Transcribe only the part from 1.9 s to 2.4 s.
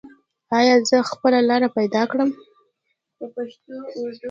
کړم؟